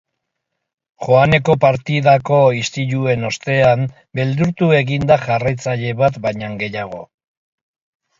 Joaneko 1.07 1.55
partidako 1.65 2.39
istiluen 2.59 3.27
ostean 3.29 3.83
beldurtu 4.21 4.71
egin 4.79 5.05
da 5.11 5.19
jarraitzaile 5.27 5.93
bat 6.01 6.19
baino 6.25 6.51
gehiago. 6.63 7.03